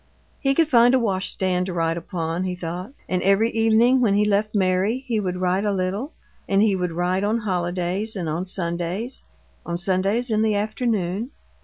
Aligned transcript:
He 0.39 0.55
could 0.55 0.67
find 0.67 0.95
a 0.95 0.99
washstand 0.99 1.67
to 1.67 1.73
write 1.73 1.95
upon, 1.95 2.43
he 2.45 2.55
thought; 2.55 2.91
and 3.07 3.21
every 3.21 3.51
evening 3.51 4.01
when 4.01 4.15
he 4.15 4.25
left 4.25 4.55
Mary 4.55 5.03
he 5.05 5.19
would 5.19 5.37
write 5.37 5.63
a 5.63 5.71
little; 5.71 6.13
and 6.49 6.63
he 6.63 6.75
would 6.75 6.91
write 6.93 7.23
on 7.23 7.41
holidays 7.41 8.15
and 8.15 8.27
on 8.27 8.47
Sundays 8.47 9.25
on 9.63 9.77
Sundays 9.77 10.31
in 10.31 10.41
the 10.41 10.55
afternoon. 10.55 11.29